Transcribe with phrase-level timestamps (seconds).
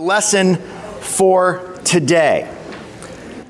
[0.00, 0.54] lesson
[1.00, 2.48] for today.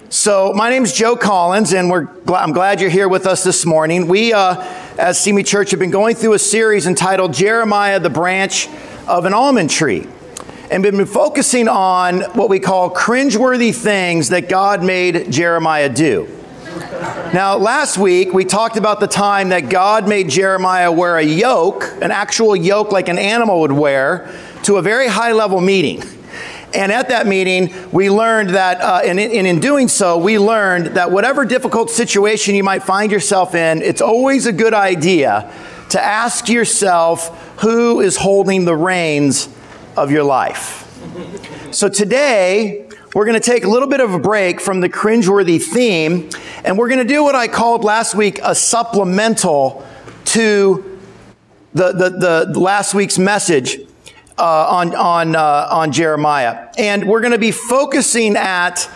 [0.08, 3.67] So, my name is Joe Collins, and we're I'm glad you're here with us this
[3.67, 4.08] morning.
[4.08, 4.54] We, uh,
[4.96, 8.66] as Simi Church, have been going through a series entitled Jeremiah, the Branch
[9.06, 10.06] of an Almond Tree,
[10.71, 16.35] and been focusing on what we call cringeworthy things that God made Jeremiah do.
[17.35, 21.85] Now, last week we talked about the time that God made Jeremiah wear a yoke,
[22.01, 26.03] an actual yoke like an animal would wear, to a very high level meeting.
[26.75, 30.38] And at that meeting, we learned that, uh, and, in, and in doing so, we
[30.38, 35.52] learned that whatever difficult situation you might find yourself in, it's always a good idea
[35.91, 39.48] to ask yourself who is holding the reins
[39.97, 40.84] of your life.
[41.70, 45.62] So today, we're going to take a little bit of a break from the cringeworthy
[45.62, 46.28] theme,
[46.64, 49.87] and we're going to do what I called last week a supplemental
[50.27, 50.98] to
[51.73, 53.78] the, the, the last week's message
[54.38, 56.69] uh, on, on, uh, on Jeremiah.
[56.78, 58.88] And we're going to be focusing at,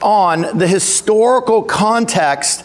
[0.00, 2.64] on the historical context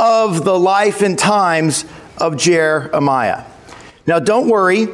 [0.00, 1.84] of the life and times
[2.16, 3.44] of Jeremiah.
[4.06, 4.88] Now, don't worry.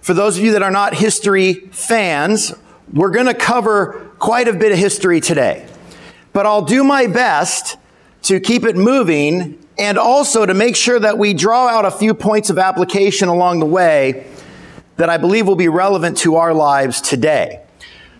[0.00, 2.52] For those of you that are not history fans,
[2.92, 5.66] we're going to cover quite a bit of history today.
[6.32, 7.78] But I'll do my best
[8.22, 12.14] to keep it moving and also to make sure that we draw out a few
[12.14, 14.26] points of application along the way
[14.96, 17.60] that I believe will be relevant to our lives today.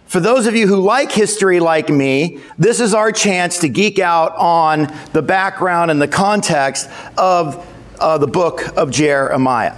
[0.06, 3.98] For those of you who like history like me, this is our chance to geek
[3.98, 7.66] out on the background and the context of
[7.98, 9.74] uh, the book of Jeremiah.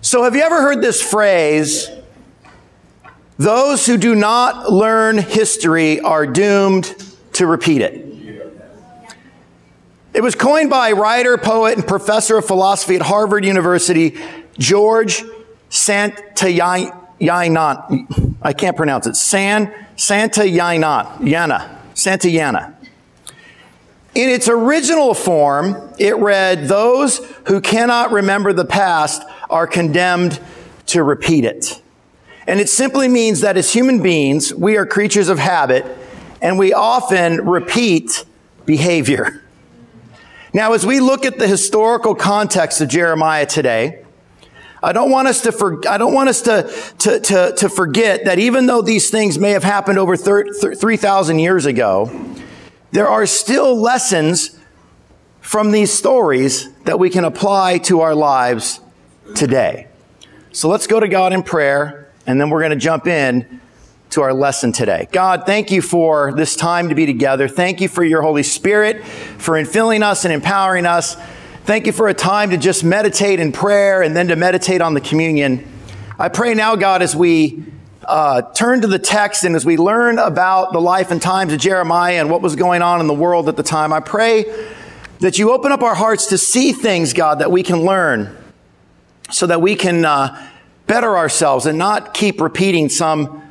[0.00, 1.88] So, have you ever heard this phrase?
[3.36, 6.94] Those who do not learn history are doomed
[7.34, 8.04] to repeat it.
[10.14, 14.16] It was coined by writer, poet, and professor of philosophy at Harvard University,
[14.56, 15.24] George
[15.74, 17.00] Santayana.
[18.42, 19.16] I can't pronounce it.
[19.16, 21.16] San Santayana.
[21.18, 21.78] Yana.
[21.94, 22.74] Santayana.
[24.14, 30.40] In its original form, it read, Those who cannot remember the past are condemned
[30.86, 31.82] to repeat it.
[32.46, 35.84] And it simply means that as human beings, we are creatures of habit
[36.40, 38.24] and we often repeat
[38.64, 39.42] behavior.
[40.52, 44.03] Now, as we look at the historical context of Jeremiah today,
[44.84, 48.26] I don't want us to, for, I don't want us to, to, to, to forget
[48.26, 52.34] that even though these things may have happened over 3,000 years ago,
[52.92, 54.58] there are still lessons
[55.40, 58.80] from these stories that we can apply to our lives
[59.34, 59.88] today.
[60.52, 63.60] So let's go to God in prayer, and then we're going to jump in
[64.10, 65.08] to our lesson today.
[65.10, 67.48] God, thank you for this time to be together.
[67.48, 71.16] Thank you for your Holy Spirit, for infilling us and empowering us.
[71.64, 74.92] Thank you for a time to just meditate in prayer and then to meditate on
[74.92, 75.66] the communion.
[76.18, 77.64] I pray now, God, as we
[78.06, 81.58] uh, turn to the text and as we learn about the life and times of
[81.58, 84.44] Jeremiah and what was going on in the world at the time, I pray
[85.20, 88.36] that you open up our hearts to see things, God, that we can learn
[89.30, 90.50] so that we can uh,
[90.86, 93.42] better ourselves and not keep repeating some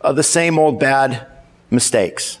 [0.00, 1.26] of the same old bad
[1.70, 2.38] mistakes.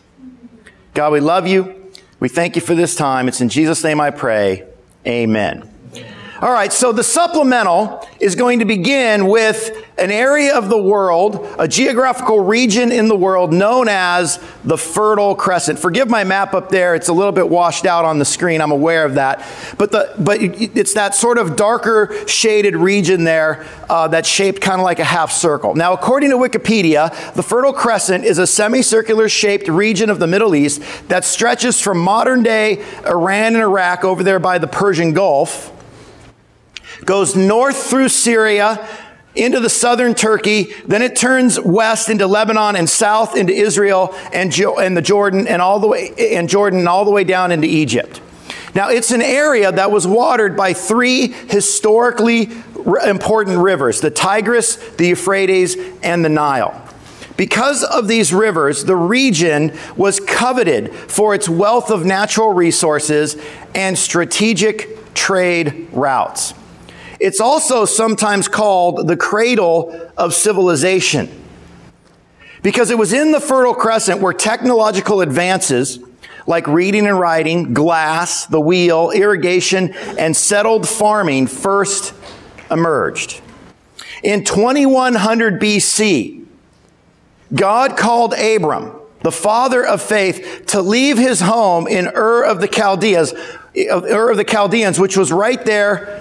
[0.94, 1.92] God, we love you.
[2.20, 3.28] We thank you for this time.
[3.28, 4.64] It's in Jesus' name I pray.
[5.08, 5.77] Amen.
[6.40, 11.44] All right, so the supplemental is going to begin with an area of the world,
[11.58, 15.80] a geographical region in the world known as the Fertile Crescent.
[15.80, 18.60] Forgive my map up there; it's a little bit washed out on the screen.
[18.60, 19.44] I'm aware of that,
[19.78, 24.80] but the but it's that sort of darker shaded region there uh, that's shaped kind
[24.80, 25.74] of like a half circle.
[25.74, 30.54] Now, according to Wikipedia, the Fertile Crescent is a semicircular shaped region of the Middle
[30.54, 35.74] East that stretches from modern day Iran and Iraq over there by the Persian Gulf
[37.08, 38.86] goes north through Syria
[39.34, 44.52] into the southern Turkey, then it turns west into Lebanon and south into Israel and,
[44.52, 47.50] jo- and the Jordan and all the way and Jordan and all the way down
[47.50, 48.20] into Egypt.
[48.74, 52.50] Now it's an area that was watered by three historically
[53.06, 56.84] important rivers: the Tigris, the Euphrates, and the Nile.
[57.38, 63.40] Because of these rivers, the region was coveted for its wealth of natural resources
[63.74, 66.52] and strategic trade routes.
[67.20, 71.28] It's also sometimes called the cradle of civilization
[72.62, 75.98] because it was in the Fertile Crescent where technological advances
[76.46, 82.14] like reading and writing, glass, the wheel, irrigation, and settled farming first
[82.70, 83.42] emerged.
[84.22, 86.46] In 2100 BC,
[87.54, 88.92] God called Abram,
[89.22, 93.34] the father of faith, to leave his home in Ur of the Chaldeans,
[93.76, 96.17] Ur of the Chaldeans, which was right there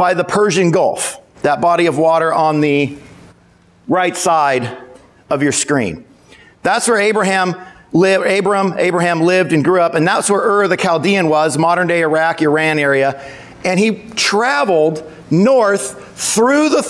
[0.00, 2.96] by the Persian Gulf, that body of water on the
[3.86, 4.78] right side
[5.28, 6.06] of your screen.
[6.62, 7.54] That's where Abraham
[7.92, 11.86] lived, Abram, Abraham lived and grew up, and that's where Ur the Chaldean was, modern
[11.86, 13.22] day Iraq, Iran area.
[13.62, 16.80] And he traveled north through the,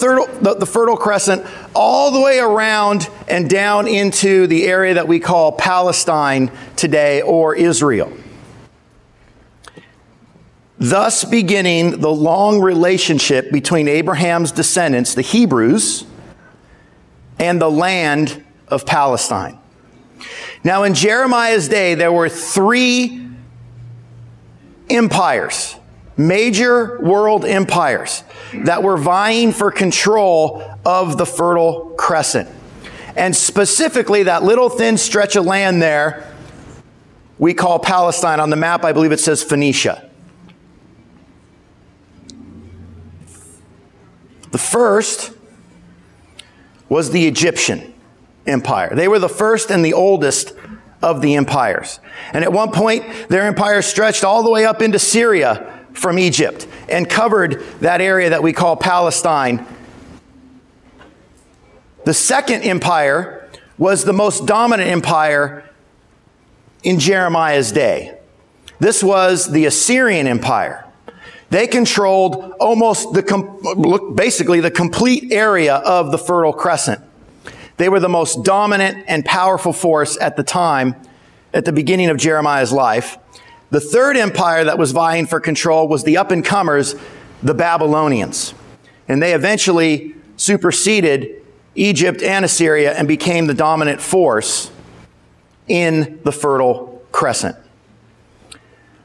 [0.40, 5.18] the, the Fertile Crescent, all the way around and down into the area that we
[5.18, 8.12] call Palestine today or Israel.
[10.80, 16.06] Thus beginning the long relationship between Abraham's descendants, the Hebrews,
[17.38, 19.58] and the land of Palestine.
[20.64, 23.26] Now, in Jeremiah's day, there were three
[24.88, 25.76] empires,
[26.16, 28.24] major world empires,
[28.54, 32.48] that were vying for control of the Fertile Crescent.
[33.16, 36.26] And specifically, that little thin stretch of land there,
[37.38, 38.40] we call Palestine.
[38.40, 40.09] On the map, I believe it says Phoenicia.
[44.50, 45.32] The first
[46.88, 47.94] was the Egyptian
[48.47, 48.94] empire.
[48.94, 50.52] They were the first and the oldest
[51.02, 52.00] of the empires.
[52.32, 56.67] And at one point, their empire stretched all the way up into Syria from Egypt
[56.88, 59.67] and covered that area that we call Palestine.
[62.05, 63.49] The second empire
[63.79, 65.64] was the most dominant empire
[66.82, 68.19] in Jeremiah's day.
[68.79, 70.89] This was the Assyrian Empire.
[71.50, 77.00] They controlled almost the, basically the complete area of the Fertile Crescent.
[77.76, 80.94] They were the most dominant and powerful force at the time,
[81.52, 83.19] at the beginning of Jeremiah's life.
[83.70, 86.94] The third empire that was vying for control was the up and comers,
[87.43, 88.55] the Babylonians.
[89.08, 91.43] And they eventually superseded
[91.75, 94.70] Egypt and Assyria and became the dominant force
[95.67, 97.56] in the Fertile Crescent.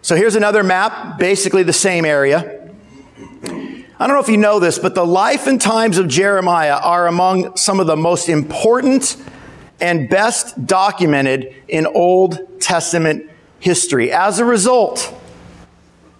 [0.06, 2.70] So here's another map, basically the same area.
[3.18, 7.08] I don't know if you know this, but the life and times of Jeremiah are
[7.08, 9.18] among some of the most important
[9.82, 14.12] and best documented in Old Testament history.
[14.12, 15.12] As a result,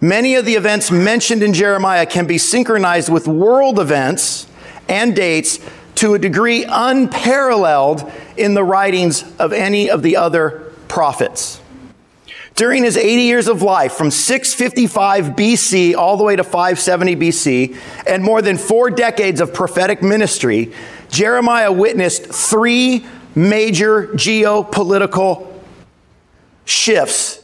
[0.00, 4.48] many of the events mentioned in Jeremiah can be synchronized with world events
[4.88, 5.60] and dates
[5.94, 11.60] to a degree unparalleled in the writings of any of the other prophets.
[12.56, 17.76] During his 80 years of life, from 655 BC all the way to 570 BC,
[18.06, 20.72] and more than four decades of prophetic ministry,
[21.10, 25.52] Jeremiah witnessed three major geopolitical
[26.64, 27.42] shifts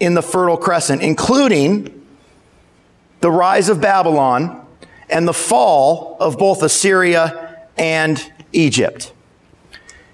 [0.00, 2.06] in the Fertile Crescent, including
[3.20, 4.66] the rise of Babylon
[5.10, 9.12] and the fall of both Assyria and Egypt.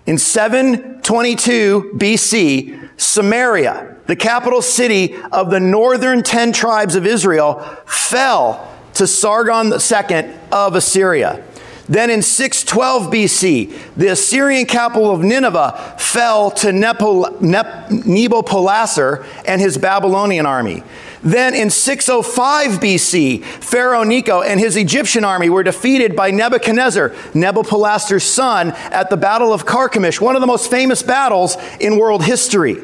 [0.05, 8.73] In 722 BC, Samaria, the capital city of the northern 10 tribes of Israel, fell
[8.95, 11.45] to Sargon II of Assyria.
[11.89, 20.47] Then in 612 BC, the Assyrian capital of Nineveh fell to Nabopolassar and his Babylonian
[20.47, 20.85] army.
[21.25, 28.25] Then in 605 BC, Pharaoh Necho and his Egyptian army were defeated by Nebuchadnezzar, Nabopolassar's
[28.25, 32.77] son, at the Battle of Carchemish, one of the most famous battles in world history.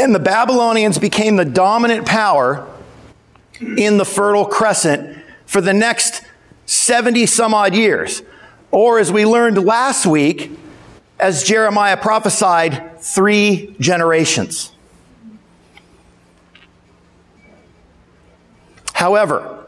[0.00, 2.66] And the Babylonians became the dominant power
[3.60, 6.22] in the Fertile Crescent for the next
[6.64, 8.22] 70 some odd years.
[8.70, 10.52] Or as we learned last week,
[11.18, 14.72] as Jeremiah prophesied, three generations.
[18.94, 19.66] However,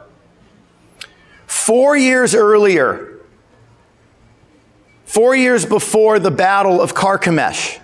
[1.47, 3.19] four years earlier,
[5.05, 7.79] four years before the Battle of Carchemish,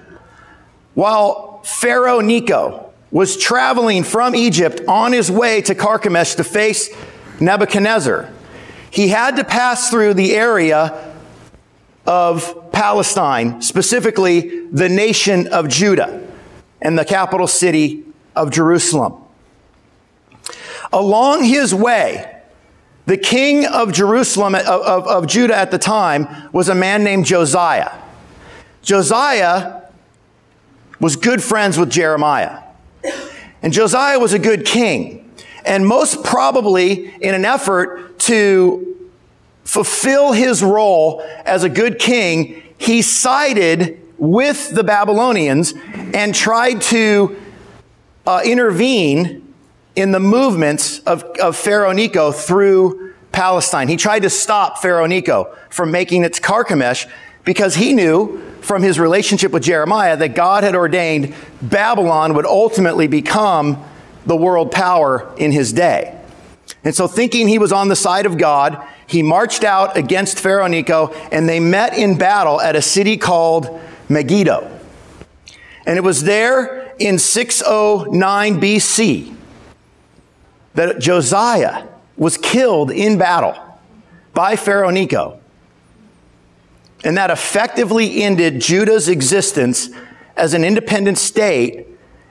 [0.94, 6.90] while Pharaoh Necho was traveling from Egypt on his way to Carchemish to face
[7.40, 8.30] Nebuchadnezzar.
[8.90, 11.14] He had to pass through the area
[12.06, 16.26] of Palestine, specifically the nation of Judah
[16.80, 19.14] and the capital city of Jerusalem.
[20.92, 22.40] Along his way,
[23.06, 27.26] the king of Jerusalem, of, of, of, Judah at the time, was a man named
[27.26, 27.90] Josiah.
[28.82, 29.82] Josiah
[31.00, 32.60] was good friends with Jeremiah.
[33.62, 35.32] And Josiah was a good king.
[35.64, 39.10] And most probably in an effort to
[39.64, 45.74] fulfill his role as a good king, he sided with the Babylonians
[46.14, 47.36] and tried to
[48.26, 49.54] uh, intervene
[49.94, 53.88] in the movements of, of Pharaoh Necho through Palestine.
[53.88, 57.06] He tried to stop Pharaoh Necho from making its Carchemish
[57.44, 63.08] because he knew from his relationship with Jeremiah that God had ordained Babylon would ultimately
[63.08, 63.82] become
[64.26, 66.14] the world power in his day.
[66.84, 70.66] And so thinking he was on the side of God, he marched out against Pharaoh
[70.66, 74.70] Necho and they met in battle at a city called Megiddo.
[75.86, 79.34] And it was there in 609 BC
[80.74, 81.86] that Josiah
[82.18, 83.56] was killed in battle
[84.34, 85.37] by Pharaoh Necho.
[87.04, 89.90] And that effectively ended Judah's existence
[90.36, 91.86] as an independent state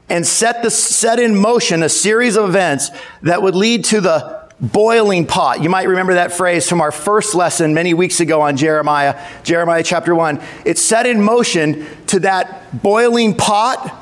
[0.09, 2.89] and set, the, set in motion a series of events
[3.21, 5.61] that would lead to the boiling pot.
[5.61, 9.83] You might remember that phrase from our first lesson many weeks ago on Jeremiah, Jeremiah
[9.83, 10.41] chapter 1.
[10.65, 13.95] It set in motion to that boiling pot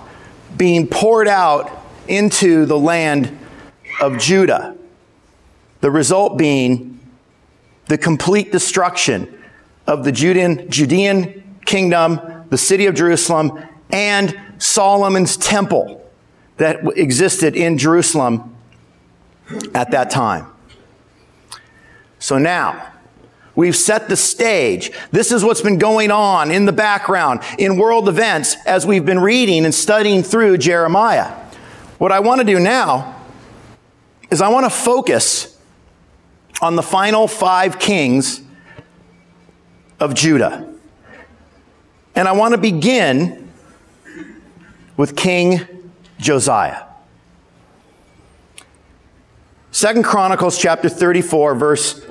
[0.56, 1.72] being poured out
[2.08, 3.38] into the land
[4.00, 4.78] of Judah.
[5.82, 7.00] The result being
[7.88, 9.32] the complete destruction
[9.88, 13.60] of the Judean, Judean kingdom, the city of Jerusalem,
[13.92, 16.10] and Solomon's temple
[16.58, 18.56] that existed in Jerusalem
[19.74, 20.48] at that time.
[22.20, 22.94] So now,
[23.56, 24.92] We've set the stage.
[25.12, 29.20] This is what's been going on in the background in world events as we've been
[29.20, 31.32] reading and studying through Jeremiah.
[31.98, 33.16] What I want to do now
[34.30, 35.58] is I want to focus
[36.62, 38.42] on the final five kings
[40.00, 40.74] of Judah.
[42.16, 43.52] And I want to begin
[44.98, 45.62] with King
[46.20, 46.84] Josiah.
[49.72, 52.02] Second Chronicles chapter 34 verse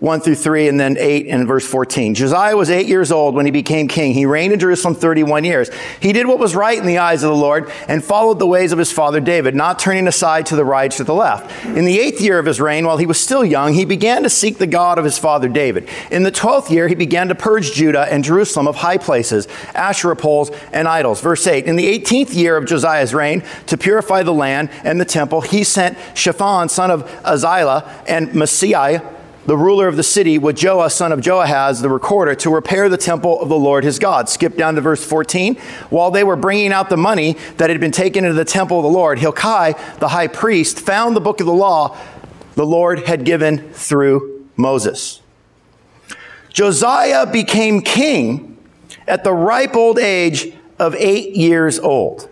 [0.00, 2.14] 1 through 3 and then 8 and verse 14.
[2.14, 4.14] Josiah was 8 years old when he became king.
[4.14, 5.70] He reigned in Jerusalem 31 years.
[6.00, 8.72] He did what was right in the eyes of the Lord and followed the ways
[8.72, 11.66] of his father David, not turning aside to the right or to the left.
[11.66, 14.30] In the 8th year of his reign, while he was still young, he began to
[14.30, 15.86] seek the God of his father David.
[16.10, 20.16] In the 12th year, he began to purge Judah and Jerusalem of high places, Asherah
[20.16, 21.20] poles, and idols.
[21.20, 21.66] Verse 8.
[21.66, 25.62] In the 18th year of Josiah's reign, to purify the land and the temple, he
[25.62, 29.18] sent Shaphan, son of Azaliah, and Maaseiah,
[29.50, 32.96] the ruler of the city, with Joah, son of Joahaz, the recorder, to repair the
[32.96, 34.28] temple of the Lord his God.
[34.28, 35.56] Skip down to verse 14.
[35.90, 38.84] While they were bringing out the money that had been taken into the temple of
[38.84, 41.98] the Lord, Hilkiah, the high priest, found the book of the law
[42.54, 45.20] the Lord had given through Moses.
[46.50, 48.56] Josiah became king
[49.08, 52.29] at the ripe old age of eight years old.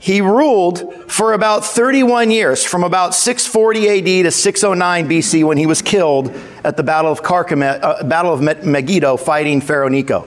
[0.00, 5.66] He ruled for about 31 years, from about 640 AD to 609 BC, when he
[5.66, 10.26] was killed at the Battle of uh, Battle of Megiddo, fighting Pharaoh Necho.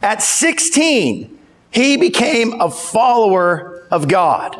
[0.00, 1.38] At 16,
[1.72, 4.56] he became a follower of God.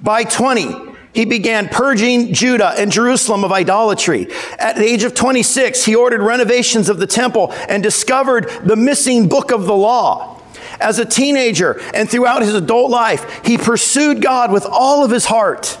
[0.00, 0.74] By 20,
[1.12, 4.28] he began purging Judah and Jerusalem of idolatry.
[4.58, 9.28] At the age of 26, he ordered renovations of the temple and discovered the missing
[9.28, 10.38] book of the law.
[10.80, 15.26] As a teenager and throughout his adult life, he pursued God with all of his
[15.26, 15.78] heart.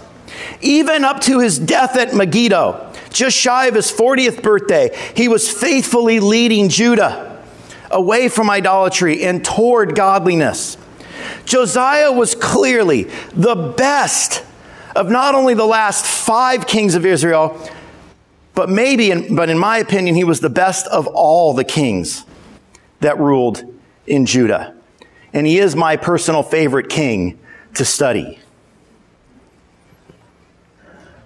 [0.60, 5.50] Even up to his death at Megiddo, just shy of his 40th birthday, he was
[5.50, 7.42] faithfully leading Judah
[7.90, 10.78] away from idolatry and toward godliness.
[11.44, 14.44] Josiah was clearly the best
[14.96, 17.58] of not only the last five kings of Israel,
[18.54, 22.24] but maybe, but in my opinion, he was the best of all the kings
[23.00, 23.64] that ruled
[24.06, 24.74] in Judah
[25.32, 27.38] and he is my personal favorite king
[27.74, 28.38] to study.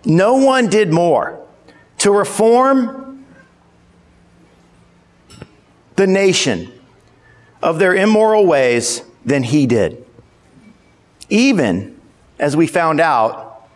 [0.05, 1.45] No one did more
[1.99, 3.25] to reform
[5.97, 6.71] the nation
[7.63, 10.05] of their immoral ways than he did.
[11.29, 12.01] Even,
[12.39, 13.69] as we found out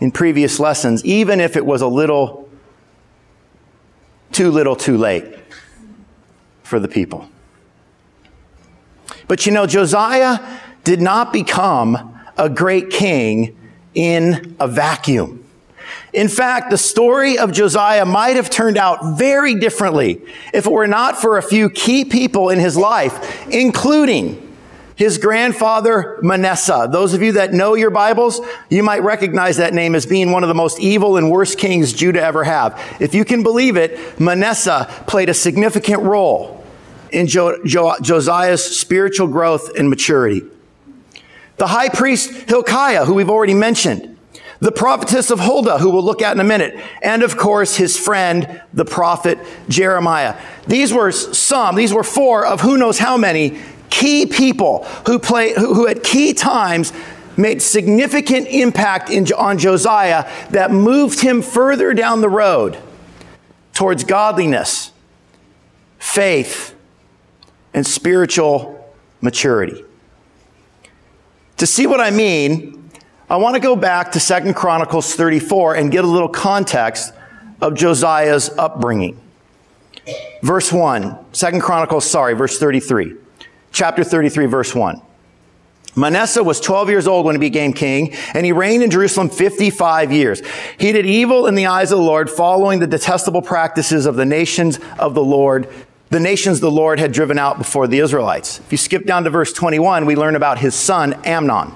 [0.00, 2.48] in previous lessons, even if it was a little
[4.32, 5.38] too little too late
[6.62, 7.30] for the people.
[9.28, 10.38] But you know, Josiah
[10.84, 13.56] did not become a great king
[13.94, 15.44] in a vacuum.
[16.12, 20.22] In fact, the story of Josiah might have turned out very differently
[20.54, 24.44] if it were not for a few key people in his life, including
[24.96, 26.88] his grandfather Manasseh.
[26.90, 30.42] Those of you that know your Bibles, you might recognize that name as being one
[30.42, 32.80] of the most evil and worst kings Judah ever have.
[32.98, 36.57] If you can believe it, Manasseh played a significant role
[37.10, 40.42] in jo- jo- Josiah's spiritual growth and maturity.
[41.56, 44.16] The high priest Hilkiah, who we've already mentioned,
[44.60, 47.96] the prophetess of Huldah, who we'll look at in a minute, and of course his
[47.98, 49.38] friend, the prophet
[49.68, 50.36] Jeremiah.
[50.66, 53.58] These were some, these were four of who knows how many
[53.90, 56.92] key people who play, who, who at key times
[57.36, 62.76] made significant impact in, on Josiah that moved him further down the road
[63.74, 64.90] towards godliness,
[65.98, 66.74] faith,
[67.78, 69.84] and spiritual maturity.
[71.58, 72.90] To see what I mean,
[73.30, 77.14] I want to go back to 2 Chronicles 34 and get a little context
[77.60, 79.20] of Josiah's upbringing.
[80.42, 83.14] Verse 1, 2 Chronicles, sorry, verse 33.
[83.70, 85.00] Chapter 33, verse 1.
[85.94, 90.10] Manasseh was 12 years old when he became king, and he reigned in Jerusalem 55
[90.10, 90.42] years.
[90.80, 94.24] He did evil in the eyes of the Lord, following the detestable practices of the
[94.24, 95.68] nations of the Lord,
[96.10, 98.60] the nations the Lord had driven out before the Israelites.
[98.60, 101.74] If you skip down to verse 21, we learn about his son, Amnon.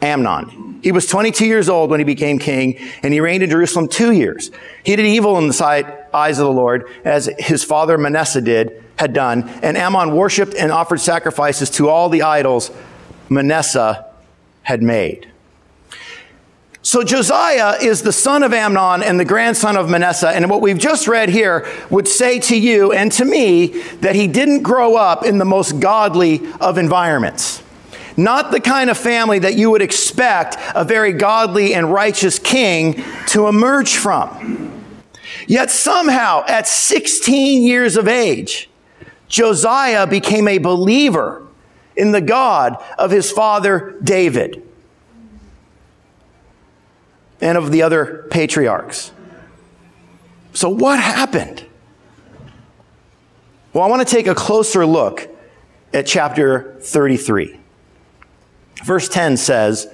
[0.00, 0.80] Amnon.
[0.82, 4.12] He was 22 years old when he became king, and he reigned in Jerusalem two
[4.12, 4.50] years.
[4.84, 8.84] He did evil in the sight, eyes of the Lord, as his father Manasseh did,
[8.96, 12.70] had done, and Amnon worshipped and offered sacrifices to all the idols
[13.28, 14.06] Manasseh
[14.62, 15.30] had made.
[16.84, 20.28] So Josiah is the son of Amnon and the grandson of Manasseh.
[20.28, 23.68] And what we've just read here would say to you and to me
[24.02, 27.62] that he didn't grow up in the most godly of environments.
[28.18, 33.02] Not the kind of family that you would expect a very godly and righteous king
[33.28, 34.84] to emerge from.
[35.46, 38.68] Yet somehow, at 16 years of age,
[39.28, 41.46] Josiah became a believer
[41.96, 44.62] in the God of his father David
[47.44, 49.12] and of the other patriarchs.
[50.54, 51.64] So, what happened?
[53.74, 55.28] Well, I want to take a closer look
[55.92, 57.60] at chapter 33.
[58.82, 59.92] Verse 10 says,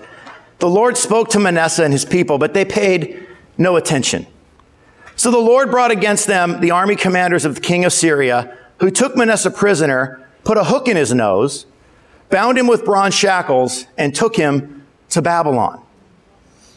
[0.61, 3.27] The Lord spoke to Manasseh and his people, but they paid
[3.59, 4.27] no attention.
[5.17, 8.91] So the Lord brought against them the army commanders of the king of Syria, who
[8.91, 11.67] took Manasseh prisoner, put a hook in his nose,
[12.29, 15.83] bound him with bronze shackles, and took him to Babylon.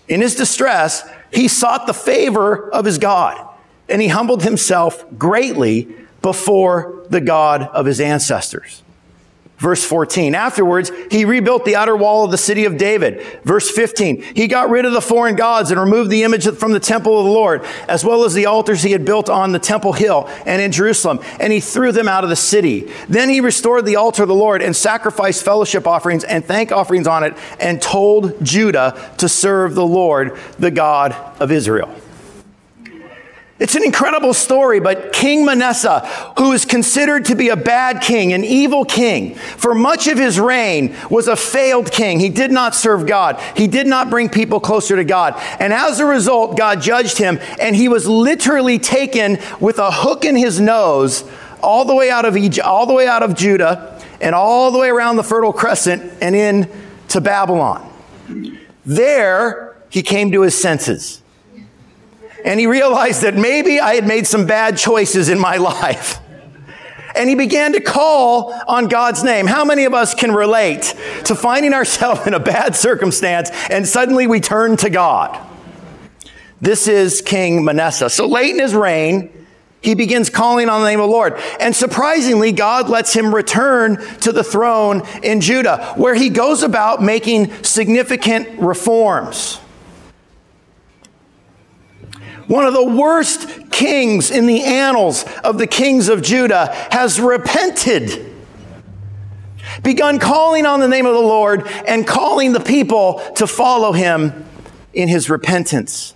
[0.07, 3.49] In his distress, he sought the favor of his God,
[3.89, 8.82] and he humbled himself greatly before the God of his ancestors.
[9.63, 10.35] Verse 14.
[10.35, 13.25] Afterwards, he rebuilt the outer wall of the city of David.
[13.45, 14.21] Verse 15.
[14.35, 17.23] He got rid of the foreign gods and removed the image from the temple of
[17.23, 20.61] the Lord, as well as the altars he had built on the temple hill and
[20.61, 22.91] in Jerusalem, and he threw them out of the city.
[23.07, 27.07] Then he restored the altar of the Lord and sacrificed fellowship offerings and thank offerings
[27.07, 31.89] on it and told Judah to serve the Lord, the God of Israel.
[33.59, 35.99] It's an incredible story, but King Manasseh,
[36.39, 40.39] who is considered to be a bad king, an evil king, for much of his
[40.39, 42.19] reign was a failed king.
[42.19, 43.39] He did not serve God.
[43.55, 45.35] He did not bring people closer to God.
[45.59, 50.25] And as a result, God judged him, and he was literally taken with a hook
[50.25, 51.23] in his nose
[51.61, 54.79] all the way out of Egypt, all the way out of Judah, and all the
[54.79, 56.67] way around the Fertile Crescent and in
[57.09, 57.87] to Babylon.
[58.83, 61.22] There, he came to his senses
[62.43, 66.19] and he realized that maybe I had made some bad choices in my life.
[67.15, 69.45] And he began to call on God's name.
[69.45, 74.27] How many of us can relate to finding ourselves in a bad circumstance and suddenly
[74.27, 75.39] we turn to God?
[76.59, 78.09] This is King Manasseh.
[78.09, 79.29] So late in his reign,
[79.81, 81.37] he begins calling on the name of the Lord.
[81.59, 87.03] And surprisingly, God lets him return to the throne in Judah, where he goes about
[87.03, 89.59] making significant reforms.
[92.47, 98.33] One of the worst kings in the annals of the kings of Judah has repented,
[99.81, 104.45] begun calling on the name of the Lord and calling the people to follow him
[104.93, 106.13] in his repentance.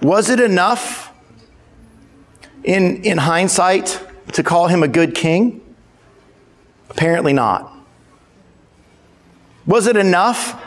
[0.00, 1.12] Was it enough
[2.64, 5.60] in, in hindsight to call him a good king?
[6.90, 7.71] Apparently not.
[9.66, 10.60] Was it enough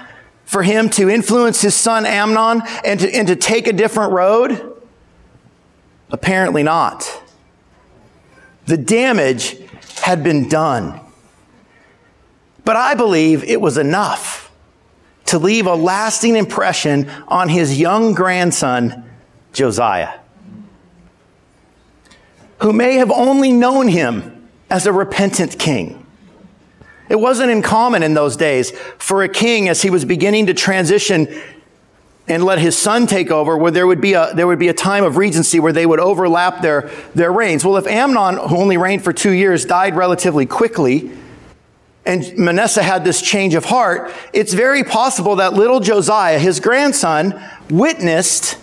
[0.45, 4.73] for him to influence his son Amnon and to, and to take a different road?
[6.09, 7.21] Apparently not.
[8.67, 9.57] The damage
[10.01, 10.99] had been done.
[12.63, 14.51] But I believe it was enough
[15.25, 19.09] to leave a lasting impression on his young grandson,
[19.53, 20.19] Josiah,
[22.59, 26.04] who may have only known him as a repentant king.
[27.09, 31.27] It wasn't uncommon in those days for a king as he was beginning to transition
[32.27, 34.73] and let his son take over where there would be a, there would be a
[34.73, 37.63] time of regency where they would overlap their, their reigns.
[37.63, 41.11] Well, if Amnon, who only reigned for two years, died relatively quickly,
[42.05, 47.39] and Manasseh had this change of heart, it's very possible that little Josiah, his grandson,
[47.69, 48.57] witnessed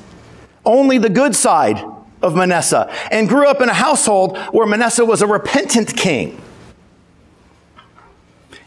[0.65, 1.85] only the good side
[2.21, 6.41] of Manasseh and grew up in a household where Manasseh was a repentant king.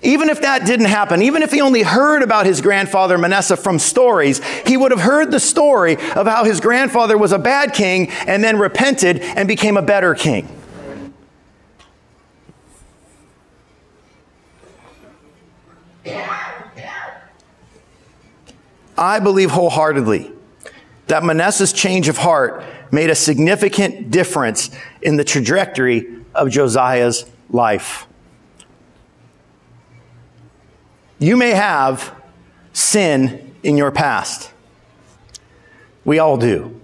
[0.06, 3.80] Even if that didn't happen, even if he only heard about his grandfather Manasseh from
[3.80, 8.10] stories, he would have heard the story of how his grandfather was a bad king
[8.28, 10.48] and then repented and became a better king.
[18.98, 20.32] I believe wholeheartedly
[21.08, 24.70] that Manasseh's change of heart made a significant difference
[25.02, 28.06] in the trajectory of Josiah's life.
[31.20, 32.14] You may have
[32.74, 34.52] sin in your past.
[36.04, 36.80] We all do.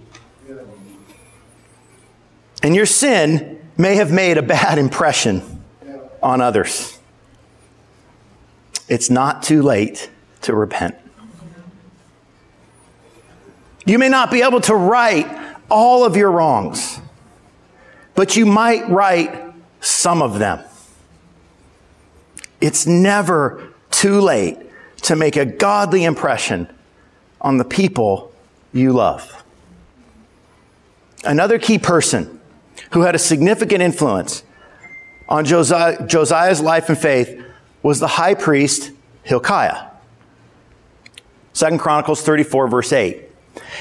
[2.62, 5.62] And your sin may have made a bad impression
[6.22, 6.98] on others.
[8.88, 10.10] It's not too late
[10.42, 10.96] to repent.
[13.84, 17.00] You may not be able to right all of your wrongs,
[18.14, 20.60] but you might right some of them.
[22.60, 23.71] It's never
[24.02, 24.58] too late
[24.96, 26.68] to make a godly impression
[27.40, 28.32] on the people
[28.72, 29.44] you love.
[31.24, 32.40] Another key person
[32.90, 34.42] who had a significant influence
[35.28, 37.44] on Josiah, Josiah's life and faith
[37.84, 38.90] was the high priest
[39.22, 39.90] Hilkiah.
[41.52, 43.22] Second Chronicles 34 verse 8.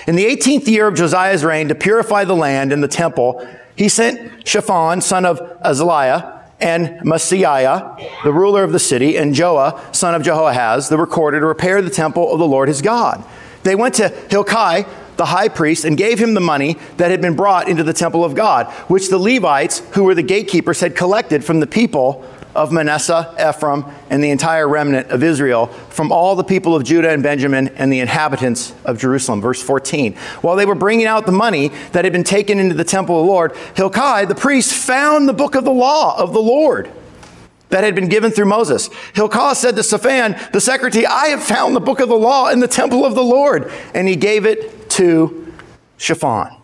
[0.05, 3.43] In the 18th year of Josiah's reign, to purify the land and the temple,
[3.75, 9.95] he sent Shaphan, son of Azaliah, and Maaseiah, the ruler of the city, and Joah,
[9.95, 13.23] son of Jehoahaz, the recorder, to repair the temple of the Lord his God.
[13.63, 14.85] They went to Hilkiah,
[15.17, 18.23] the high priest, and gave him the money that had been brought into the temple
[18.23, 22.71] of God, which the Levites, who were the gatekeepers, had collected from the people of
[22.71, 27.23] Manasseh, Ephraim, and the entire remnant of Israel from all the people of Judah and
[27.23, 29.41] Benjamin and the inhabitants of Jerusalem.
[29.41, 30.13] Verse 14.
[30.41, 33.25] While they were bringing out the money that had been taken into the temple of
[33.25, 36.91] the Lord, Hilkiah, the priest, found the book of the law of the Lord
[37.69, 38.89] that had been given through Moses.
[39.13, 42.59] Hilkiah said to Shaphan, the secretary, I have found the book of the law in
[42.59, 43.71] the temple of the Lord.
[43.93, 45.53] And he gave it to
[45.97, 46.60] Shaphan.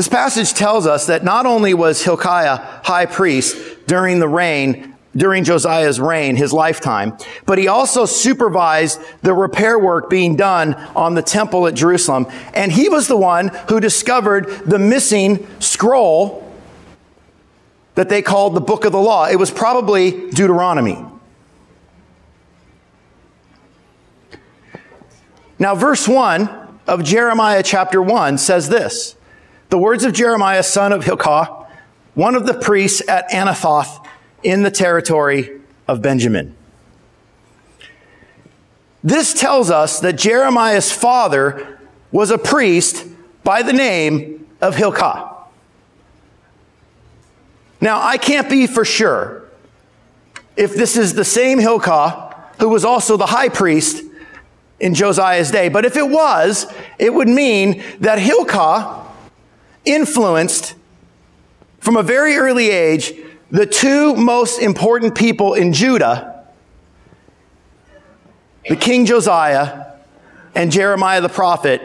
[0.00, 3.54] This passage tells us that not only was Hilkiah high priest
[3.86, 10.08] during the reign, during Josiah's reign, his lifetime, but he also supervised the repair work
[10.08, 12.26] being done on the temple at Jerusalem.
[12.54, 16.50] And he was the one who discovered the missing scroll
[17.94, 19.26] that they called the book of the law.
[19.26, 20.96] It was probably Deuteronomy.
[25.58, 29.16] Now, verse 1 of Jeremiah chapter 1 says this
[29.70, 31.46] the words of Jeremiah, son of Hilkiah,
[32.14, 34.04] one of the priests at Anathoth
[34.42, 36.56] in the territory of Benjamin.
[39.02, 41.78] This tells us that Jeremiah's father
[42.12, 43.06] was a priest
[43.44, 45.28] by the name of Hilkiah.
[47.80, 49.44] Now, I can't be for sure
[50.56, 54.04] if this is the same Hilkiah who was also the high priest
[54.80, 56.66] in Josiah's day, but if it was,
[56.98, 59.06] it would mean that Hilkiah
[59.92, 60.74] influenced
[61.78, 63.12] from a very early age
[63.50, 66.46] the two most important people in Judah,
[68.68, 69.86] the King Josiah
[70.54, 71.82] and Jeremiah the prophet.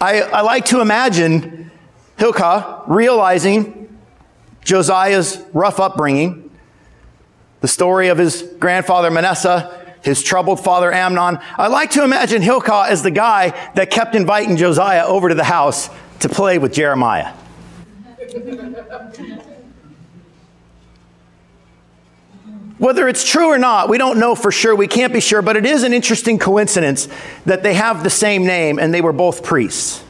[0.00, 1.70] I, I like to imagine
[2.16, 3.98] Hilkiah realizing
[4.64, 6.50] Josiah's rough upbringing,
[7.60, 11.38] the story of his grandfather Manasseh his troubled father Amnon.
[11.56, 15.44] I like to imagine Hilkiah as the guy that kept inviting Josiah over to the
[15.44, 17.32] house to play with Jeremiah.
[22.80, 24.74] Whether it's true or not, we don't know for sure.
[24.74, 27.08] We can't be sure, but it is an interesting coincidence
[27.44, 30.02] that they have the same name and they were both priests.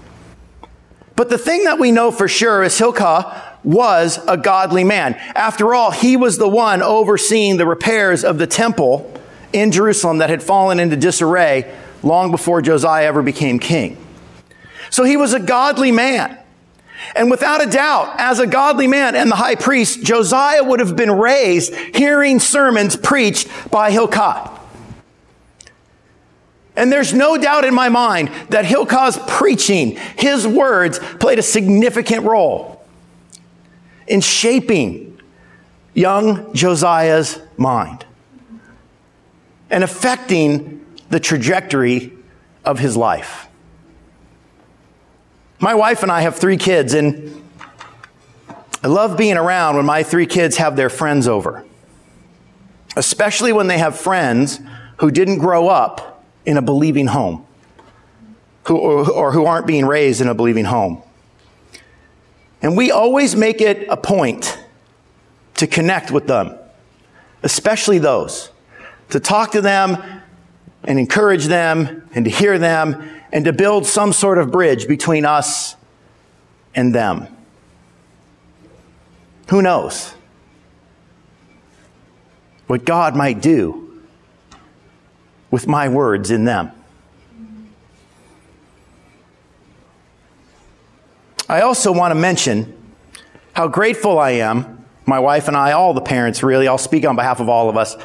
[1.16, 5.14] But the thing that we know for sure is Hilkiah was a godly man.
[5.34, 9.19] After all, he was the one overseeing the repairs of the temple
[9.52, 13.96] in Jerusalem that had fallen into disarray long before Josiah ever became king.
[14.90, 16.36] So he was a godly man.
[17.14, 20.96] And without a doubt, as a godly man and the high priest, Josiah would have
[20.96, 24.50] been raised hearing sermons preached by Hilkiah.
[26.76, 32.24] And there's no doubt in my mind that Hilkiah's preaching, his words, played a significant
[32.24, 32.84] role
[34.06, 35.20] in shaping
[35.94, 38.04] young Josiah's mind
[39.70, 42.12] and affecting the trajectory
[42.64, 43.46] of his life.
[45.58, 47.42] My wife and I have three kids, and
[48.82, 51.64] I love being around when my three kids have their friends over,
[52.96, 54.60] especially when they have friends
[54.98, 57.46] who didn't grow up in a believing home
[58.64, 61.02] who, or who aren't being raised in a believing home.
[62.62, 64.58] And we always make it a point
[65.54, 66.56] to connect with them,
[67.42, 68.50] especially those
[69.10, 70.02] to talk to them
[70.84, 75.24] and encourage them and to hear them and to build some sort of bridge between
[75.24, 75.76] us
[76.74, 77.26] and them.
[79.48, 80.14] Who knows?
[82.70, 84.00] what God might do
[85.50, 86.70] with my words in them.
[91.48, 92.80] I also want to mention
[93.54, 97.16] how grateful I am, my wife and I, all the parents really, I'll speak on
[97.16, 97.96] behalf of all of us,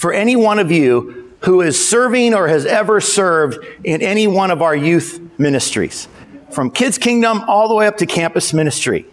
[0.00, 4.50] for any one of you who is serving or has ever served in any one
[4.50, 6.08] of our youth ministries,
[6.50, 9.04] from Kids Kingdom all the way up to campus ministry.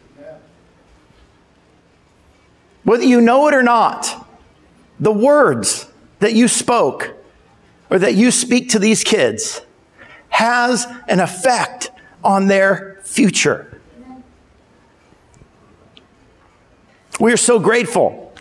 [2.85, 4.29] Whether you know it or not,
[4.97, 7.17] the words that you spoke
[7.89, 9.59] or that you speak to these kids
[10.29, 11.91] has an effect
[12.23, 13.81] on their future.
[17.19, 18.33] We are so grateful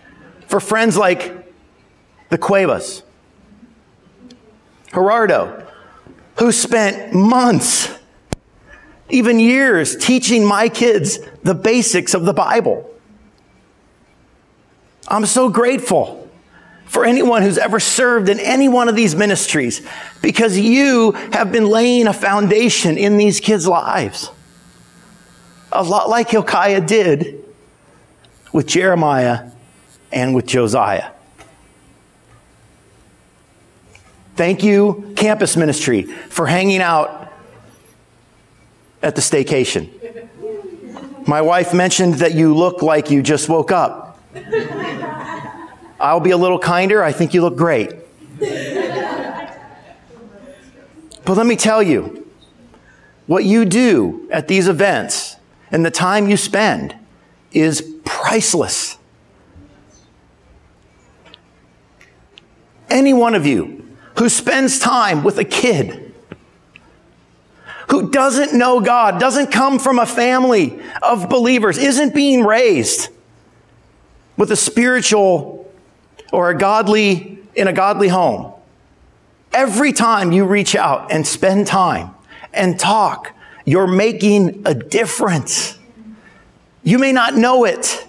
[0.46, 1.45] for friends like
[2.28, 3.02] the Cuevas,
[4.92, 5.66] Gerardo,
[6.38, 7.90] who spent months,
[9.08, 12.90] even years, teaching my kids the basics of the Bible.
[15.08, 16.28] I'm so grateful
[16.86, 19.86] for anyone who's ever served in any one of these ministries
[20.22, 24.30] because you have been laying a foundation in these kids' lives.
[25.72, 27.44] A lot like Hilkiah did
[28.52, 29.50] with Jeremiah
[30.12, 31.10] and with Josiah.
[34.36, 37.32] Thank you, campus ministry, for hanging out
[39.02, 39.88] at the staycation.
[41.26, 44.20] My wife mentioned that you look like you just woke up.
[45.98, 47.02] I'll be a little kinder.
[47.02, 47.94] I think you look great.
[51.24, 52.30] But let me tell you,
[53.26, 55.36] what you do at these events
[55.72, 56.94] and the time you spend
[57.52, 58.98] is priceless.
[62.90, 63.75] Any one of you
[64.18, 66.06] who spends time with a kid
[67.90, 73.08] who doesn't know God, doesn't come from a family of believers, isn't being raised
[74.36, 75.72] with a spiritual
[76.32, 78.52] or a godly, in a godly home.
[79.52, 82.14] Every time you reach out and spend time
[82.52, 83.32] and talk,
[83.64, 85.78] you're making a difference.
[86.82, 88.06] You may not know it,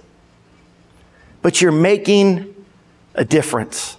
[1.42, 2.54] but you're making
[3.14, 3.98] a difference.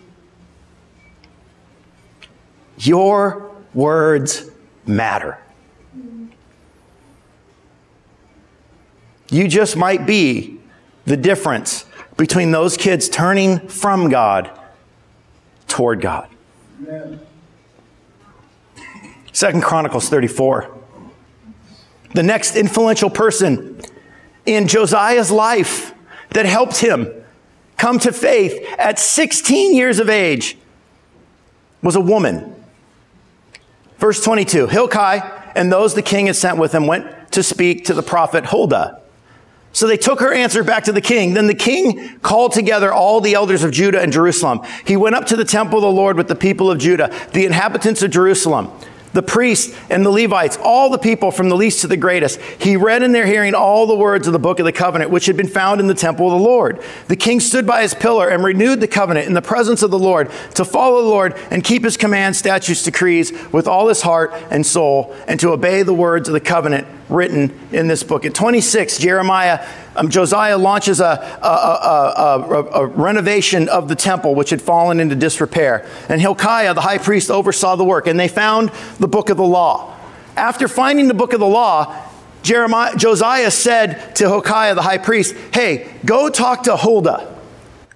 [2.79, 4.51] Your words
[4.87, 5.38] matter.
[9.31, 10.59] You just might be
[11.05, 11.85] the difference
[12.17, 14.51] between those kids turning from God
[15.67, 16.29] toward God.
[19.33, 20.75] Second Chronicles 34.
[22.14, 23.81] The next influential person
[24.47, 25.95] in Josiah's life
[26.31, 27.09] that helped him
[27.77, 30.57] come to faith at 16 years of age
[31.83, 32.55] was a woman
[33.99, 37.95] Verse 22 Hilkiah and those the king had sent with him went to speak to
[37.95, 39.03] the prophet Huldah.
[39.73, 41.35] So they took her answer back to the king.
[41.35, 44.63] Then the king called together all the elders of Judah and Jerusalem.
[44.87, 47.45] He went up to the temple of the Lord with the people of Judah, the
[47.45, 48.73] inhabitants of Jerusalem
[49.12, 52.40] the priests and the Levites, all the people from the least to the greatest.
[52.40, 55.27] He read in their hearing all the words of the book of the covenant, which
[55.27, 56.83] had been found in the temple of the Lord.
[57.09, 59.99] The king stood by his pillar and renewed the covenant in the presence of the
[59.99, 64.33] Lord to follow the Lord and keep his commands, statutes, decrees with all his heart
[64.51, 68.25] and soul, and to obey the words of the covenant written in this book.
[68.25, 69.66] At 26, Jeremiah,
[69.97, 75.14] um, Josiah launches a, a, a, a, renovation of the temple, which had fallen into
[75.14, 75.88] disrepair.
[76.09, 79.44] And Hilkiah, the high priest, oversaw the work, and they found the book of the
[79.44, 79.97] law.
[80.37, 82.09] After finding the book of the law,
[82.42, 87.37] Jeremiah, Josiah said to Hilkiah, the high priest, Hey, go talk to Huldah,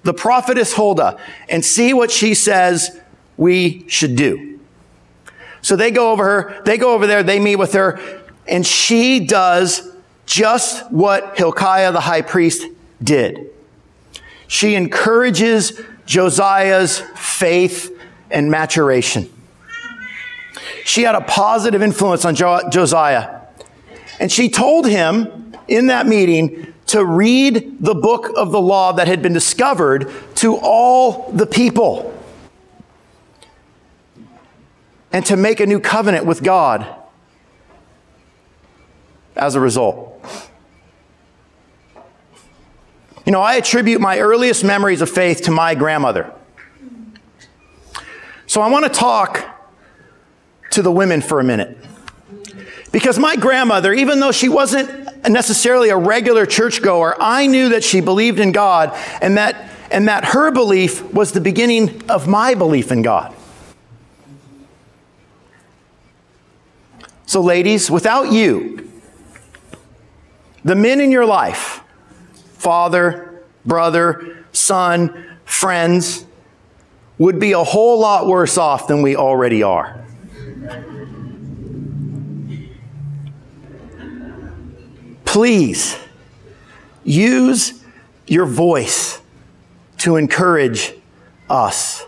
[0.03, 3.01] the prophetess Huldah, and see what she says
[3.37, 4.59] we should do.
[5.62, 8.22] So they go over her, they go over there, they meet with her.
[8.46, 9.92] And she does
[10.26, 12.66] just what Hilkiah the high priest
[13.02, 13.50] did.
[14.48, 17.98] She encourages Josiah's faith
[18.31, 19.31] and maturation.
[20.85, 23.40] She had a positive influence on jo- Josiah.
[24.18, 29.07] And she told him in that meeting to read the book of the law that
[29.07, 32.12] had been discovered to all the people
[35.12, 37.02] and to make a new covenant with God
[39.37, 40.25] as a result.
[43.25, 46.33] You know, I attribute my earliest memories of faith to my grandmother.
[48.47, 49.49] So I want to talk
[50.73, 51.79] to the women for a minute.
[52.90, 58.01] Because my grandmother, even though she wasn't necessarily a regular churchgoer, I knew that she
[58.01, 58.92] believed in God
[59.23, 63.35] and that, and that her belief was the beginning of my belief in God.
[67.25, 68.91] So, ladies, without you,
[70.64, 71.83] the men in your life,
[72.59, 76.25] father, brother, son, friends,
[77.18, 80.05] would be a whole lot worse off than we already are.
[85.25, 85.96] Please
[87.05, 87.83] use
[88.27, 89.20] your voice
[89.98, 90.92] to encourage
[91.48, 92.05] us.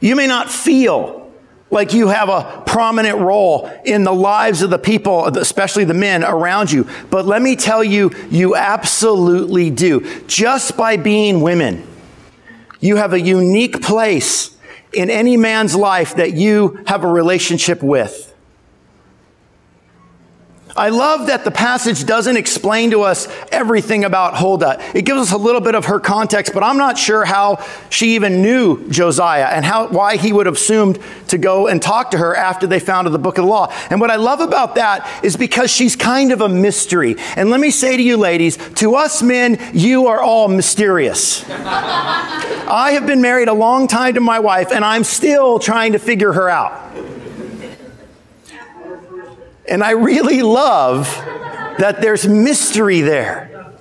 [0.00, 1.21] You may not feel
[1.72, 6.22] like you have a prominent role in the lives of the people, especially the men
[6.22, 6.86] around you.
[7.10, 10.22] But let me tell you, you absolutely do.
[10.26, 11.84] Just by being women,
[12.78, 14.54] you have a unique place
[14.92, 18.31] in any man's life that you have a relationship with.
[20.74, 24.80] I love that the passage doesn't explain to us everything about Huldah.
[24.94, 28.14] It gives us a little bit of her context, but I'm not sure how she
[28.14, 32.18] even knew Josiah and how, why he would have assumed to go and talk to
[32.18, 33.72] her after they founded the book of the law.
[33.90, 37.16] And what I love about that is because she's kind of a mystery.
[37.36, 41.44] And let me say to you ladies, to us men, you are all mysterious.
[41.50, 45.98] I have been married a long time to my wife and I'm still trying to
[45.98, 46.92] figure her out.
[49.68, 51.06] And I really love
[51.78, 53.72] that there's mystery there.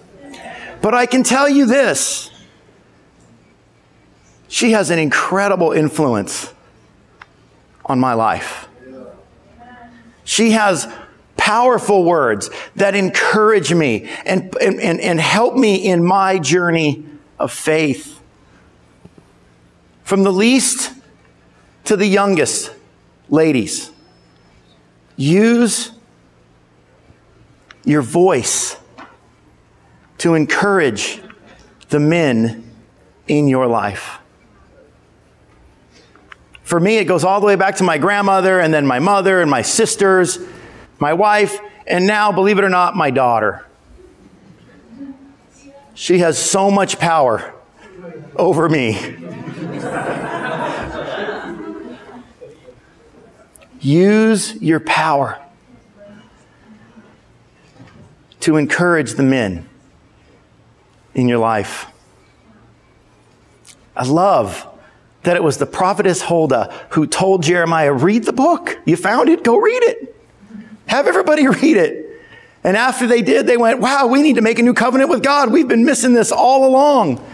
[0.82, 2.30] But I can tell you this
[4.48, 6.54] she has an incredible influence
[7.86, 8.68] on my life.
[10.24, 10.88] She has
[11.38, 17.04] powerful words that encourage me and, and, and, help me in my journey
[17.40, 18.22] of faith.
[20.04, 20.94] From the least
[21.86, 22.72] to the youngest,
[23.30, 23.90] ladies.
[25.16, 25.92] Use
[27.86, 28.78] your voice
[30.20, 31.22] to encourage
[31.90, 32.72] the men
[33.28, 34.20] in your life.
[36.64, 39.42] For me, it goes all the way back to my grandmother, and then my mother,
[39.42, 40.40] and my sisters,
[41.00, 43.66] my wife, and now, believe it or not, my daughter.
[45.94, 47.54] She has so much power
[48.36, 49.18] over me.
[53.82, 55.40] Use your power
[58.42, 59.68] to encourage the men
[61.14, 61.88] in your life.
[63.96, 64.68] I love
[65.24, 68.80] that it was the prophetess Huldah who told Jeremiah, read the book.
[68.86, 69.44] You found it?
[69.44, 70.16] Go read it.
[70.88, 72.08] Have everybody read it.
[72.64, 75.24] And after they did, they went, wow, we need to make a new covenant with
[75.24, 75.52] God.
[75.52, 77.26] We've been missing this all along.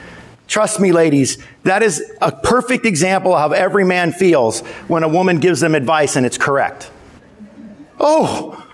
[0.47, 5.07] Trust me, ladies, that is a perfect example of how every man feels when a
[5.07, 6.89] woman gives them advice and it's correct.
[7.99, 8.65] Oh,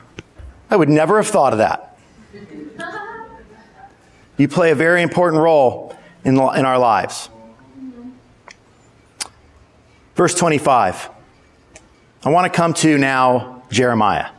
[0.70, 1.98] I would never have thought of that.
[4.38, 7.30] You play a very important role in, in our lives.
[10.16, 11.10] Verse 25.
[12.24, 14.30] I want to come to now Jeremiah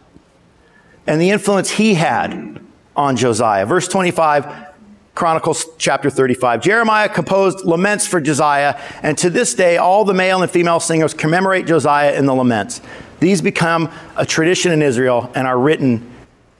[1.06, 2.60] and the influence he had
[2.96, 3.66] on Josiah.
[3.66, 4.73] Verse 25
[5.14, 6.60] Chronicles chapter 35.
[6.60, 11.14] Jeremiah composed laments for Josiah, and to this day, all the male and female singers
[11.14, 12.80] commemorate Josiah in the laments.
[13.20, 16.10] These become a tradition in Israel and are written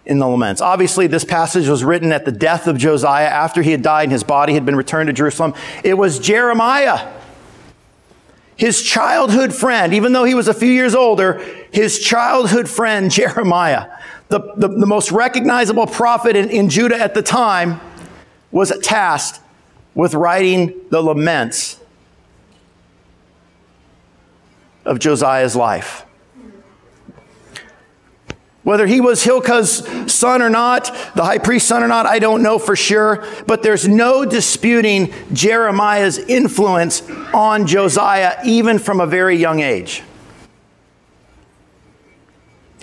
[0.07, 0.61] in the laments.
[0.61, 4.13] Obviously, this passage was written at the death of Josiah after he had died and
[4.13, 5.55] his body had been returned to Jerusalem.
[5.83, 7.13] It was Jeremiah,
[8.55, 13.91] his childhood friend, even though he was a few years older, his childhood friend, Jeremiah,
[14.29, 17.81] the, the, the most recognizable prophet in, in Judah at the time,
[18.55, 19.41] was tasked
[19.97, 21.81] with writing the laments
[24.85, 26.07] of Josiah's life.
[28.63, 30.85] Whether he was Hilkiah's son or not,
[31.17, 35.13] the high priest's son or not, I don't know for sure, but there's no disputing
[35.33, 37.03] Jeremiah's influence
[37.35, 40.05] on Josiah, even from a very young age.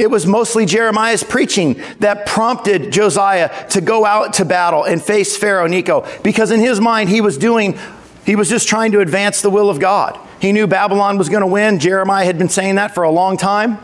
[0.02, 5.38] It was mostly Jeremiah's preaching that prompted Josiah to go out to battle and face
[5.38, 7.78] Pharaoh Necho because in his mind he was doing
[8.26, 10.20] he was just trying to advance the will of God.
[10.40, 11.78] He knew Babylon was going to win.
[11.78, 13.78] Jeremiah had been saying that for a long time.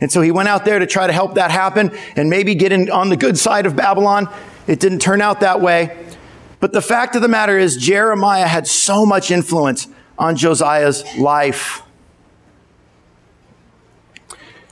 [0.00, 2.72] And so he went out there to try to help that happen and maybe get
[2.72, 4.32] in on the good side of Babylon.
[4.66, 5.94] It didn't turn out that way.
[6.58, 11.82] But the fact of the matter is Jeremiah had so much influence on Josiah's life.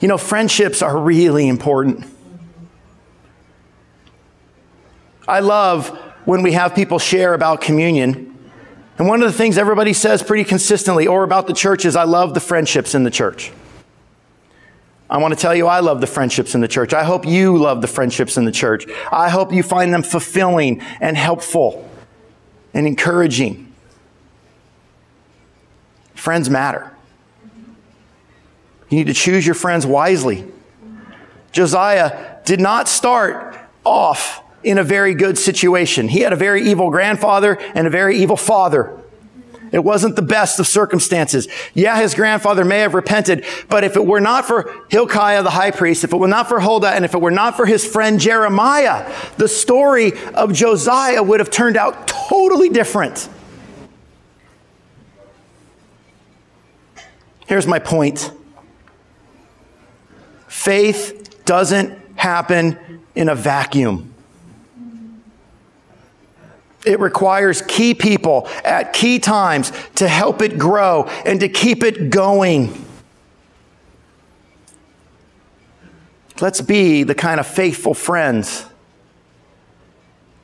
[0.03, 2.05] You know, friendships are really important.
[5.29, 5.91] I love
[6.25, 8.37] when we have people share about communion.
[8.99, 12.03] And one of the things everybody says pretty consistently or about the church is, I
[12.03, 13.53] love the friendships in the church.
[15.09, 16.93] I want to tell you, I love the friendships in the church.
[16.93, 18.87] I hope you love the friendships in the church.
[19.13, 21.89] I hope you find them fulfilling and helpful
[22.75, 23.73] and encouraging.
[26.15, 26.93] Friends matter.
[28.93, 30.45] You need to choose your friends wisely.
[31.51, 36.09] Josiah did not start off in a very good situation.
[36.09, 39.01] He had a very evil grandfather and a very evil father.
[39.73, 41.49] It wasn't the best of circumstances.
[41.73, 45.71] Yeah, his grandfather may have repented, but if it were not for Hilkiah the high
[45.71, 48.21] priest, if it were not for Huldah, and if it were not for his friend
[48.21, 53.27] Jeremiah, the story of Josiah would have turned out totally different.
[57.47, 58.31] Here's my point.
[60.63, 62.79] Faith doesn't happen
[63.17, 64.15] in a vacuum.
[66.87, 72.11] It requires key people at key times to help it grow and to keep it
[72.11, 72.87] going.
[76.41, 78.65] Let's be the kind of faithful friends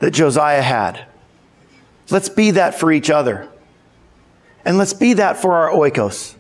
[0.01, 1.07] that Josiah had.
[2.11, 3.49] Let's be that for each other.
[4.65, 6.35] And let's be that for our oikos,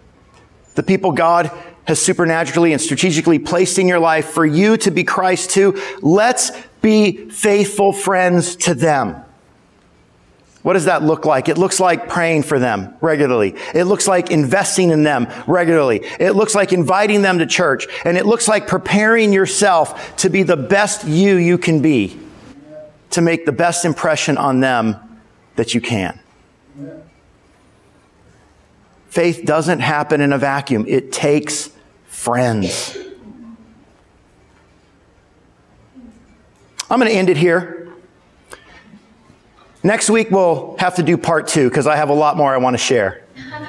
[0.75, 1.53] the people God
[1.89, 5.81] has supernaturally and strategically placed in your life for you to be Christ to.
[6.03, 9.17] Let's be faithful friends to them.
[10.61, 11.49] What does that look like?
[11.49, 13.55] It looks like praying for them regularly.
[13.75, 16.05] It looks like investing in them regularly.
[16.21, 17.87] It looks like inviting them to church.
[18.05, 22.21] And it looks like preparing yourself to be the best you you can be,
[23.11, 24.97] to make the best impression on them
[25.57, 26.21] that you can.
[29.09, 30.85] Faith doesn't happen in a vacuum.
[30.87, 31.71] It takes
[32.19, 32.99] friends.
[36.91, 37.93] I'm going to end it here.
[39.85, 42.57] Next week, we'll have to do part two because I have a lot more I
[42.59, 43.25] want to share.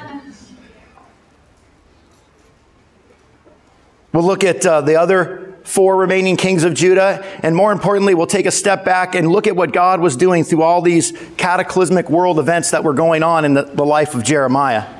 [4.12, 8.26] We'll look at uh, the other four remaining kings of Judah, and more importantly, we'll
[8.26, 12.10] take a step back and look at what God was doing through all these cataclysmic
[12.10, 14.99] world events that were going on in the, the life of Jeremiah.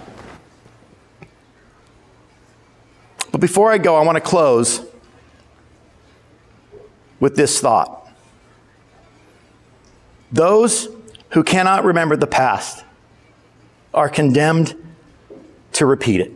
[3.32, 4.84] But before I go, I want to close
[7.20, 8.08] with this thought.
[10.32, 10.88] Those
[11.30, 12.84] who cannot remember the past
[13.92, 14.74] are condemned
[15.72, 16.32] to repeat it.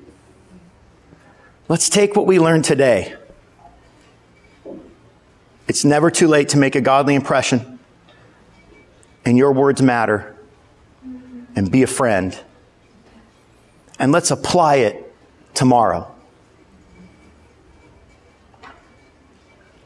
[1.68, 3.14] Let's take what we learned today.
[5.66, 7.78] It's never too late to make a godly impression,
[9.24, 10.36] and your words matter,
[11.56, 12.38] and be a friend.
[13.98, 15.14] And let's apply it
[15.54, 16.13] tomorrow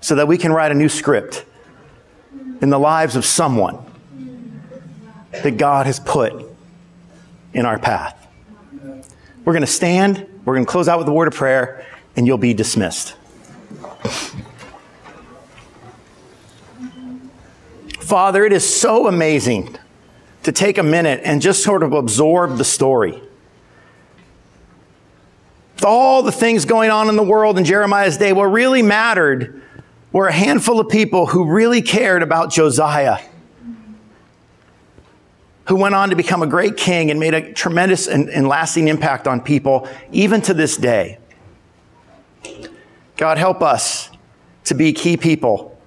[0.00, 1.44] so that we can write a new script
[2.60, 3.78] in the lives of someone
[5.32, 6.44] that God has put
[7.52, 8.26] in our path.
[9.44, 11.86] We're going to stand, we're going to close out with a word of prayer,
[12.16, 13.14] and you'll be dismissed.
[18.00, 19.76] Father, it is so amazing
[20.42, 23.20] to take a minute and just sort of absorb the story.
[25.74, 29.62] With all the things going on in the world in Jeremiah's day, what really mattered
[30.12, 33.18] were a handful of people who really cared about Josiah
[35.68, 38.88] who went on to become a great king and made a tremendous and, and lasting
[38.88, 41.18] impact on people, even to this day.
[43.18, 44.08] God, help us
[44.64, 45.78] to be key people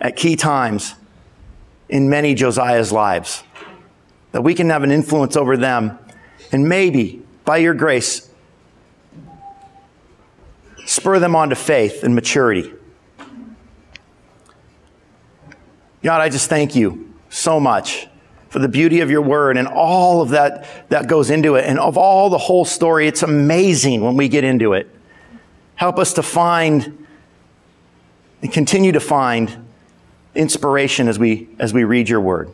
[0.00, 0.94] at key times
[1.88, 3.42] in many Josiah's lives,
[4.30, 5.98] that we can have an influence over them,
[6.52, 8.30] and maybe, by your grace,
[10.86, 12.72] spur them on to faith and maturity.
[16.02, 18.08] God, I just thank you so much
[18.48, 21.78] for the beauty of your word and all of that that goes into it and
[21.78, 23.06] of all the whole story.
[23.06, 24.90] It's amazing when we get into it.
[25.76, 27.06] Help us to find
[28.42, 29.68] and continue to find
[30.34, 32.50] inspiration as we, as we read your word.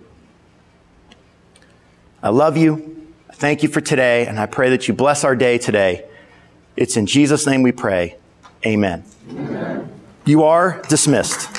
[2.22, 3.06] I love you.
[3.30, 6.04] I thank you for today, and I pray that you bless our day today.
[6.76, 8.16] It's in Jesus' name we pray.
[8.64, 9.04] Amen.
[9.30, 9.92] Amen.
[10.24, 11.55] You are dismissed.